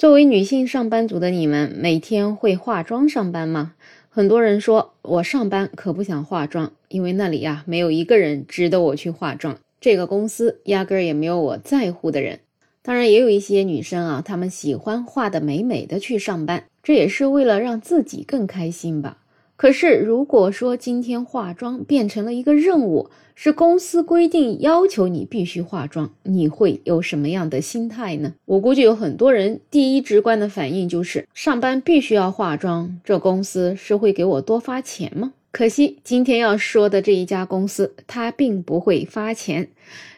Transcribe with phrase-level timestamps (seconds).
[0.00, 3.74] 作为女性上班族的你们，每天会化妆上班吗？
[4.08, 12.40] 很多人说，我上班可不想化妆，因为那里呀没有一个人值得我去化妆，这个公司压根儿也没有我在乎的人。
[12.80, 19.18] 当然，也有一些女生啊，她们喜欢化的美美的去上班，这也是为了让自己更开心吧。
[19.60, 28.32] 可是，如果说今天化妆变成了一个任务，是公司规定要求你必须化妆，你会有什么样的心态呢？
[28.46, 35.34] 我估计有很多人第一直观的反应就是上班必须要化妆，这公司是会给我多发钱吗？
[35.52, 39.68] 可惜今天要说的这一家公司，它并不会发钱。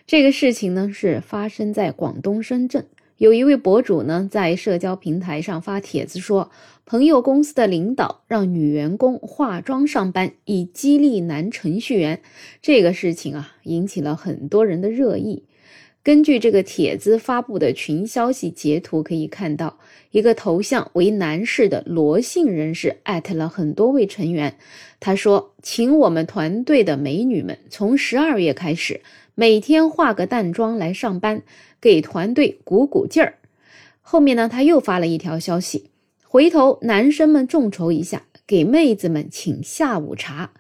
[0.06, 2.86] 这个事情呢，是发生在广东深圳。
[3.22, 6.50] 有一位博主呢，在社交平台上发帖子说，
[6.84, 12.20] 朋友公司的领导让女员工化妆上班，以激励男程序员。
[12.60, 15.44] 这个事情啊，引起了很多人的热议。
[16.05, 19.79] 根据这个帖子发布的群消息截图可以看到，
[20.11, 24.56] 一个头像为男士的罗姓人士艾特了很多位成员。
[24.98, 29.00] 他说：“请我们团队的美女们从十二月开始，
[29.36, 31.42] 每天化个淡妆来上班。”
[31.81, 33.34] 给团队鼓鼓劲儿。
[34.00, 35.91] 后面呢，他又发了一条消息，
[36.22, 38.22] 回头男生们众筹一下，
[38.53, 40.50] 给妹子们请下午茶。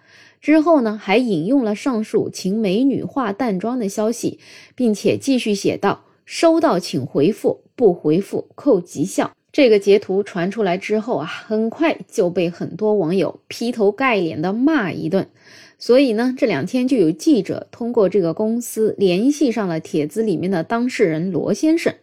[0.40, 4.38] 之后呢，还引用了上述请美女化淡妆的消息，
[4.74, 15.28] 并且继续写道：“收到请回复，不回复扣绩效。”这个截图传出来之后啊，很快就被很多网友劈头盖脸的骂一顿。
[15.78, 21.94] 所以呢，这两天就有记者通过这个公司联系上了帖子里面的当事人罗先生。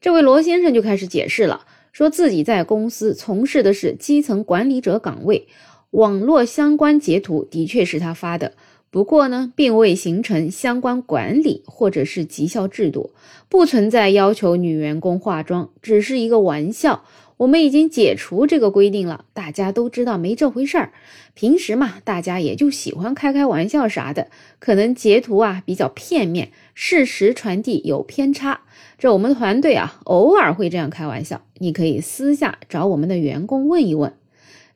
[0.00, 5.46] 这位罗先生就开始解释了，说自己在公司从事的是基层管理者岗位，
[5.90, 8.54] 网络相关截图的确是他发的，
[8.92, 13.12] 不过呢，并未形成相关管理或者是绩效制度，
[13.48, 17.02] 不存在要求女员工化妆，只是一个玩笑。
[17.38, 20.92] 我们已经解除这个规定了，大家都知道没这回事儿。
[21.32, 28.60] 平时嘛，大家也就喜欢开开玩笑啥的，可能截图啊比较片面，事实传递有偏差。
[28.98, 34.12] 这我们团队啊，偶尔会这样开玩笑，你可以私下找我们的员工问一问。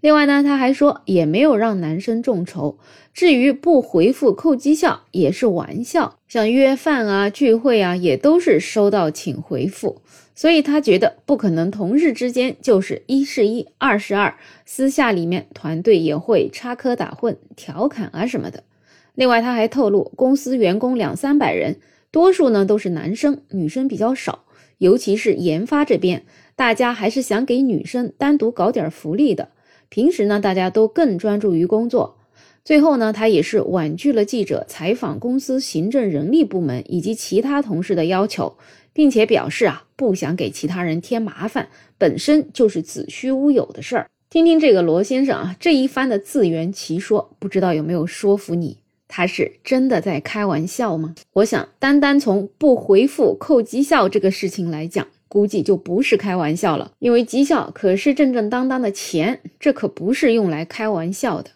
[0.06, 2.78] 另外呢，他还说也没有让男生众筹，
[3.12, 10.00] 至于不回复扣绩效也是玩笑，像约饭啊、聚会啊，也都是收到请回复。
[10.36, 18.62] 所以他觉得不可能同日之间就是一是一，二是二，私下里面团队也会插科打诨、调侃啊什么的。
[19.16, 21.80] 另外他还透露，公司员工两三百人，
[22.12, 24.44] 多数呢都是男生，女生比较少。
[24.78, 26.22] 尤其是研发这边，
[26.54, 29.48] 大家还是想给女生单独搞点福利的。
[29.88, 32.18] 平时呢，大家都更专注于工作。
[32.64, 38.56] 最后呢，他也是婉拒了记者采访公司行政人力部门以及其他同事的要求。
[38.96, 44.08] 并且表示啊，不想给其他人添麻烦，本身就是子虚乌有的事儿。
[44.30, 48.78] 听听这个罗先生啊，这一番的自圆其说，不知道有没有说服你？
[49.06, 51.14] 他是真的在开玩笑吗？
[51.34, 56.92] 我想，单单从不回复扣绩效这个事情来讲，估计就不是开玩笑了。
[56.98, 61.50] 因为绩效可是正正当当的钱，这可不是用来开玩笑的。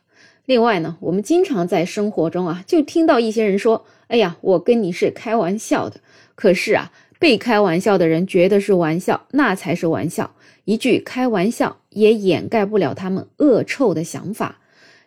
[0.47, 6.01] 另外呢，我们经常在生活中啊，就听到一些人说：“哎呀，我跟你是开玩笑的。”
[6.35, 6.91] 可是啊。
[7.21, 10.31] 被开玩笑的人觉得是玩笑，那才是玩笑。
[10.65, 14.57] 一句开玩笑也掩盖不了他们恶臭的想法。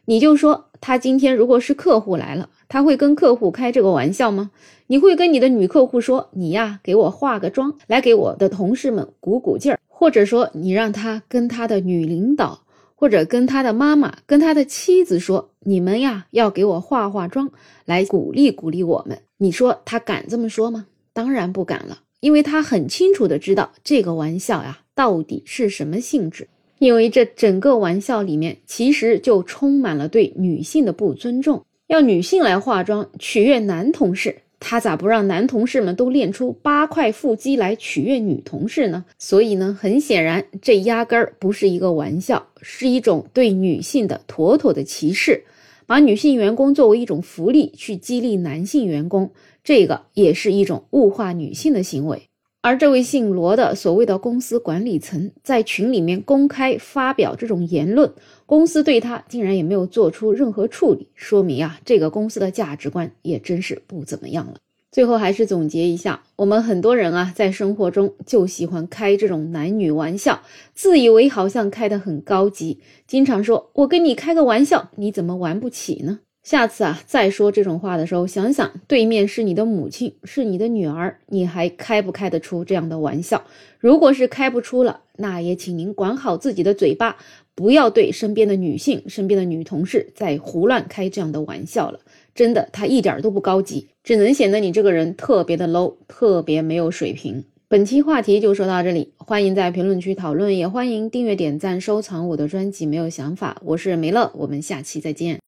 [0.06, 4.52] 你就说他今天如果是客户来了，他会跟客户开这个玩笑吗？
[4.88, 12.64] 你会跟你的女客户说：“你呀，给我化个妆，来给我的同事们鼓鼓劲儿。”或者说你让他跟他的女领导，
[12.96, 17.50] 或者跟他的妈妈、跟他的妻子说：“你们呀，要给我化化妆，
[17.86, 20.88] 来鼓励鼓励我们。”你说他敢这么说吗？
[21.14, 26.48] 当然不敢了，因为他很清楚的知道这个玩笑呀到底是什么性质。
[26.80, 31.64] 因为这整个玩笑里面其实就充满了对女性的不尊重。
[31.94, 39.06] 要女性来化妆取悦男同事，他咋不让男同事们都练出八块腹肌来取悦女同事呢？
[39.20, 45.44] 所以呢，很显然这压根儿不是一个玩笑，是一种对女性的妥妥的歧视。
[45.86, 49.30] 把女性员工作为一种福利去激励男性员工，
[49.64, 52.24] 这个也是一种物化女性的行为。
[52.66, 58.10] 而这位姓罗的所谓的公司管理层在群里面公开发表这种言论，
[58.46, 64.54] 公司对他竟然也没有做出任何处理，说明啊，这个公司的价值观也真是不怎么样了。
[64.94, 70.42] 最后还是总结一下，我们很多人啊，在生活中就喜欢开这种男女玩笑，
[70.74, 83.46] 自以为好像开得很高级，经常说“我跟你开个玩笑，你怎么玩不起呢？”下次啊，再说这种话的时候，想想对面是你的母亲，是你的女儿，你还开不开得出这样的玩笑？
[83.80, 87.16] 如果是开不出了，那也请您管好自己的嘴巴，
[87.56, 92.00] 不要对身边的女性、身边的女同事再胡乱开这样的玩笑了。
[92.36, 97.46] 真的，他一点都不高级，只能显得你这个人特别的 low，特别没有水平。
[97.70, 102.86] 本期话题就说到这里，欢迎在评论区讨论，也欢迎订阅、点赞、收藏我的专辑。
[102.86, 105.42] 没有想法，我是梅乐，我们下期再见。